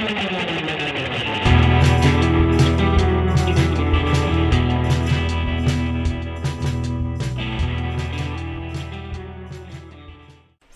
[0.00, 0.21] thank you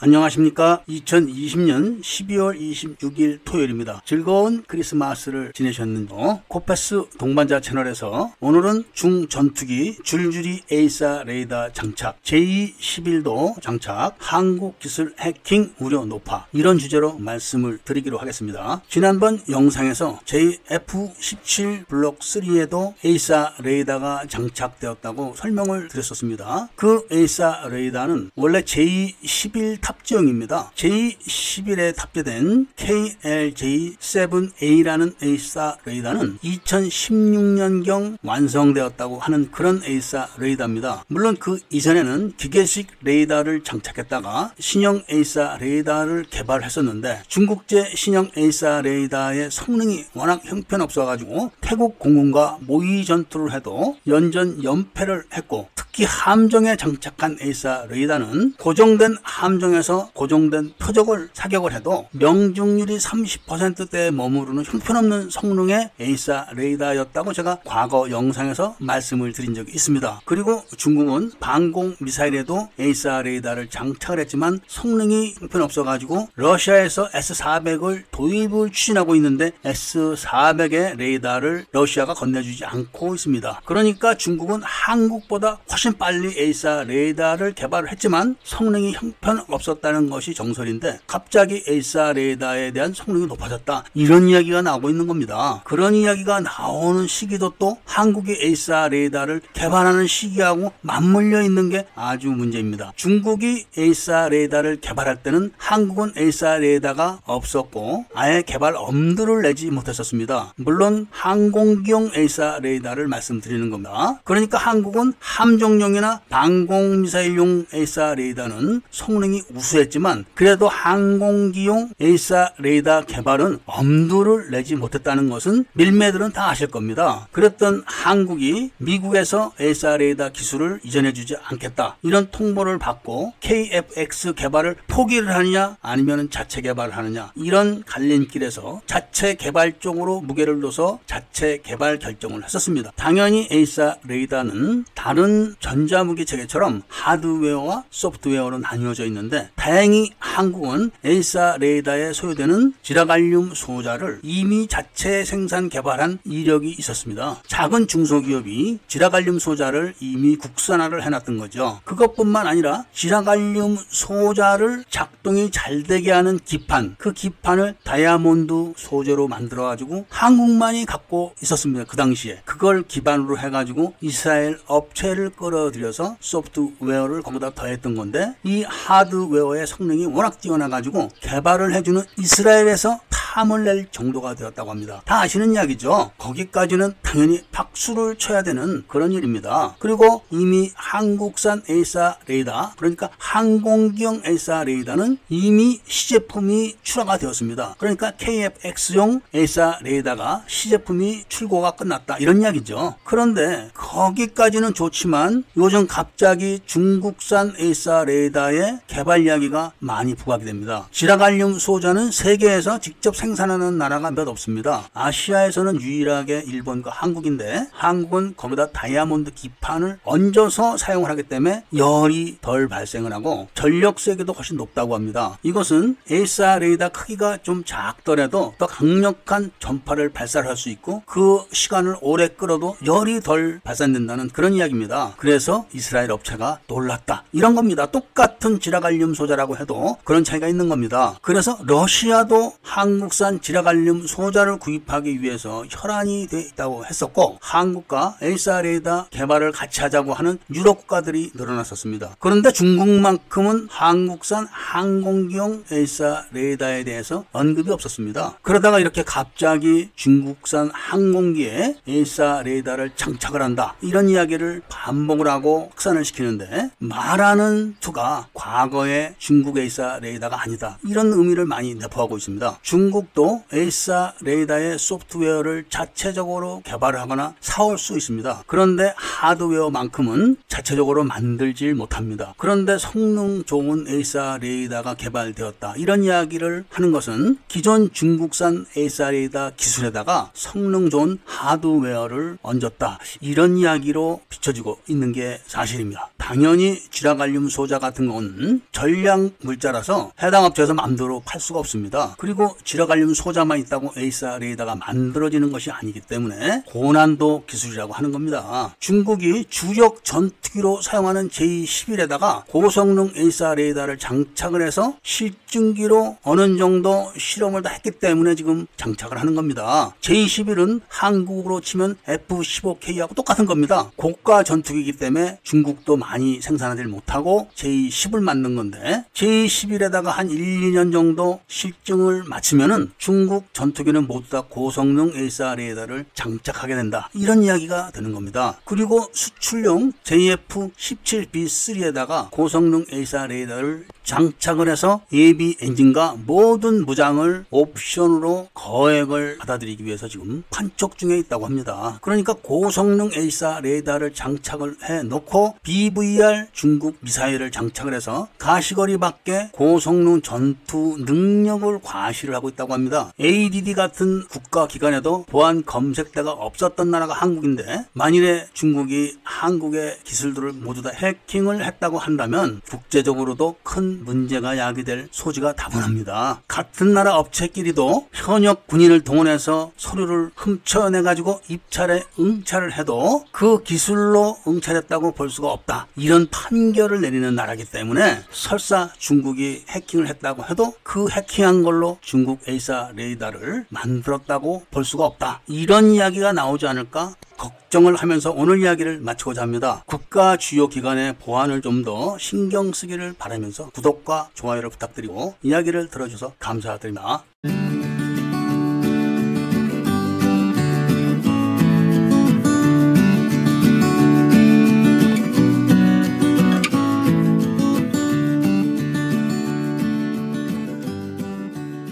[0.06, 0.84] 안녕하십니까.
[0.88, 4.03] 2020년 12월 26일 토요일입니다.
[4.04, 6.43] 즐거운 크리스마스를 지내셨는지요?
[6.46, 15.75] 코패스 동반자 채널에서 오늘은 중 전투기 줄줄이 AESA 레이더 장착, J11도 장착, 한국 기술 해킹
[15.80, 18.82] 우려 높아 이런 주제로 말씀을 드리기로 하겠습니다.
[18.88, 26.68] 지난번 영상에서 JF17 블록 3에도 AESA 레이더가 장착되었다고 설명을 드렸었습니다.
[26.76, 30.72] 그 AESA 레이더는 원래 J11 탑재형입니다.
[30.75, 41.05] J11에 탑재된 KLJ7A라는 AESA 레이더는 2016년경 완성되었다고 하는 그런 AESA 레이더입니다.
[41.09, 50.05] 물론 그 이전에는 기계식 레이더를 장착했다가 신형 AESA 레이더를 개발했었는데 중국제 신형 AESA 레이더의 성능이
[50.15, 58.55] 워낙 형편없어가지고 태국 공군과 모의 전투를 해도 연전 연패를 했고 특히 함정에 장착한 AESA 레이더는
[58.59, 68.11] 고정된 함정에서 고정된 표적을 사격을 해도 명중률이 30%대에 머무르는 형편없는 성능의 AESA 레이더였다고 제가 과거
[68.11, 70.23] 영상에서 말씀을 드린 적이 있습니다.
[70.25, 79.14] 그리고 중국은 방공 미사일에도 AESA 레이더를 장착을 했지만 성능이 형편없어 가지고 러시아에서 S400을 도입을 추진하고
[79.17, 83.62] 있는데 S400의 레이더를 러시아가 건네주지 않고 있습니다.
[83.64, 91.62] 그러니까 중국은 한국보다 훨씬 빨리 AESA 레이더를 개발을 했지만 성능이 형편없 었다는 것이 정설인데 갑자기
[91.69, 95.62] AESA 레이더에 대한 성능이 높아졌다 이런 이야기가 나오고 있는 겁니다.
[95.64, 102.92] 그런 이야기가 나오는 시기도 또 한국의 AESA 레이더를 개발하는 시기하고 맞물려 있는 게 아주 문제입니다.
[102.97, 110.55] 중국이 AESA 레이더를 개발할 때는 한국은 AESA 레이더가 없었고 아예 개발 엄두를 내지 못했었습니다.
[110.56, 114.20] 물론 항공기용 AESA 레이더를 말씀드리는 겁니다.
[114.25, 124.50] 그러니까 한국은 함정 공격용이나 방공미사일용 AESA 레이더는 성능이 우수했지만 그래도 항공기용 AESA 레이더 개발은 엄두를
[124.50, 127.27] 내지 못했다는 것은 밀매들은 다 아실 겁니다.
[127.33, 135.76] 그랬던 한국이 미국에서 AESA 레이더 기술을 이전해주지 않겠다 이런 통보를 받고 KFX 개발을 포기를 하느냐
[135.82, 142.92] 아니면 자체 개발을 하느냐 이런 갈림길에서 자체 개발 쪽으로 무게를 둬서 자체 개발 결정을 했었습니다.
[142.96, 152.74] 당연히 AESA 레이더는 다른 전자무기 체계처럼 하드웨어와 소프트웨어로 나뉘어져 있는데 다행히 한국은 AESA 레이더에 소요되는
[152.82, 157.42] 질화갈륨 소자를 이미 자체 생산 개발한 이력이 있었습니다.
[157.46, 161.80] 작은 중소기업이 질화갈륨 소자를 이미 국산화를 해놨던 거죠.
[161.84, 170.86] 그것뿐만 아니라 질화갈륨 소자를 작동이 잘 되게 하는 기판, 그 기판을 다이아몬드 소재로 만들어가지고 한국만이
[170.86, 171.84] 갖고 있었습니다.
[171.84, 172.40] 그 당시에.
[172.44, 180.41] 그걸 기반으로 해가지고 이스라엘 업체를 끌어들여서 소프트웨어를 거기다 더했던 건데 이 하드웨어 의 성능이 워낙
[180.41, 183.00] 뛰어나가지고 개발을 해주는 이스라엘에서
[183.36, 185.02] 탐을 낼 정도가 되었다고 합니다.
[185.04, 186.12] 다 아시는 이야기죠.
[186.16, 189.76] 거기까지는 당연히 박수를 쳐야 되는 그런 일입니다.
[189.78, 197.74] 그리고 이미 한국산 AESA 레이더 그러니까 항공기용 AESA 레이더는 이미 시제품이 출하가 되었습니다.
[197.76, 202.94] 그러니까 KFX용 AESA 레이더가 시제품이 출고가 끝났다 이런 이야기죠.
[203.04, 210.88] 그런데 거기까지는 좋지만 요즘 갑자기 중국산 AESA 레이더의 개발 이야기가 많이 부각이 됩니다.
[210.91, 214.88] 질화갈륨 소자는 세계에서 직접 생산하는 나라가 몇 없습니다.
[214.94, 223.12] 아시아에서는 유일하게 일본과 한국인데 한국은 거기다 다이아몬드 기판을 얹어서 사용을 하기 때문에 열이 덜 발생을
[223.12, 225.38] 하고 전력 세기도 훨씬 높다고 합니다.
[225.42, 232.28] 이것은 AESA 레이더 크기가 좀 작더라도 더 강력한 전파를 발사할 수 있고 그 시간을 오래
[232.28, 235.15] 끌어도 열이 덜 발산된다는 그런 이야기입니다.
[235.16, 237.25] 그래서 이스라엘 업체가 놀랐다.
[237.32, 237.86] 이런 겁니다.
[237.86, 241.19] 똑같은 질화갈륨 소자라고 해도 그런 차이가 있는 겁니다.
[241.22, 249.80] 그래서 러시아도 한국산 질화갈륨 소자를 구입하기 위해서 혈안이 돼 있다고 했었고 한국과 레이더 개발을 같이
[249.80, 252.16] 하자고 하는 유럽 국가들이 늘어났었습니다.
[252.18, 258.37] 그런데 중국만큼은 한국산 항공기용 AESA 레이더에 대해서 언급이 없었습니다.
[258.43, 263.77] 그러다가 이렇게 갑자기 중국산 항공기에 AESA 레이더를 장착을 한다.
[263.81, 270.79] 이런 이야기를 반복을 하고 확산을 시키는데 말하는 투가 과거의 중국 AESA 레이더가 아니다.
[270.85, 272.59] 이런 의미를 많이 내포하고 있습니다.
[272.61, 278.45] 중국 중국도 AESA 레이더의 소프트웨어를 자체적으로 개발하거나 사올 수 있습니다.
[278.47, 282.33] 그런데 하드웨어만큼은 자체적으로 만들질 못합니다.
[282.39, 285.75] 그런데 성능 좋은 AESA 레이더가 개발되었다.
[285.77, 292.99] 이런 이야기를 하는 것은 기존 중국산 AESA 레이더 기술에다가 성능 좋은 하드웨어를 얹었다.
[293.21, 296.11] 이런 이야기로 비춰지고 있는 게 사실입니다.
[296.17, 302.15] 당연히 질화갈륨 소자 같은 건 전략 물자라서 해당 업체에서 마음대로 팔 수가 없습니다.
[302.19, 308.75] 그리고 질화갈륨 소자만 있다고 AESA 레이더가 만들어지는 것이 아니기 때문에 고난도 기술이라고 하는 겁니다.
[308.79, 317.71] 중국이 주력 전투기로 사용하는 J11에다가 고성능 AESA 레이더를 장착을 해서 실증기로 어느 정도 실험을 다
[317.71, 319.94] 했기 때문에 지금 장착을 하는 겁니다.
[320.00, 323.91] J11은 한국으로 치면 F-15K하고 똑같은 겁니다.
[323.97, 330.38] 고가 전투기이기 때문에 중국도 많이 생산하지 못하고 J10을 만든 건데 J11에다가 한 1,
[330.73, 337.08] 2년 정도 실증을 마치면은 중국 전투기는 모두 다 고성능 AESA 레이더를 장착하게 된다.
[337.14, 338.58] 이런 이야기가 되는 겁니다.
[338.64, 349.85] 그리고 수출용 JF-17B3에다가 고성능 AESA 레이더를 장착을 해서 예비 엔진과 모든 무장을 옵션으로 거액을 받아들이기
[349.85, 351.99] 위해서 지금 판촉 중에 있다고 합니다.
[352.00, 360.23] 그러니까 고성능 AESA 레이더를 장착을 해 놓고 BVR 중국 미사일을 장착을 해서 가시거리 밖에 고성능
[360.23, 363.12] 전투 능력을 과시를 하고 있다고 합니다.
[363.20, 370.91] ADD 같은 국가 기관에도 보안 검색대가 없었던 나라가 한국인데 만일에 중국이 한국의 기술들을 모두 다
[370.94, 373.56] 해킹을 했다고 한다면 국제적으로도
[373.97, 376.43] 큰 문제가 야기될 소지가 다분합니다.
[376.47, 385.13] 같은 나라 업체끼리도 현역 군인을 동원해서 서류를 훔쳐내 가지고 입찰에 응찰을 해도 그 기술로 응찰했다고
[385.13, 385.87] 볼 수가 없다.
[385.97, 392.91] 이런 판결을 내리는 나라기 때문에 설사 중국이 해킹을 했다고 해도 그 해킹한 걸로 중국 AESA
[392.95, 395.41] 레이더를 만들었다고 볼 수가 없다.
[395.47, 399.83] 이런 이야기가 나오지 않을까 걱정을 하면서 오늘 이야기를 마치고자 합니다.
[399.87, 407.23] 국가 주요 기관의 보안을 좀 더 신경 쓰기를 바라면서 구독과 좋아요를 부탁드리고 이야기를 들어주셔서 감사드립니다.